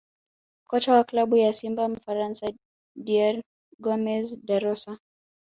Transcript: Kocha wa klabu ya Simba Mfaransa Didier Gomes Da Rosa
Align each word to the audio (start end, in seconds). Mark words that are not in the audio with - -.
Kocha 0.67 0.93
wa 0.93 1.03
klabu 1.03 1.37
ya 1.37 1.53
Simba 1.53 1.87
Mfaransa 1.89 2.51
Didier 2.95 3.43
Gomes 3.79 4.39
Da 4.45 4.59
Rosa 4.59 4.99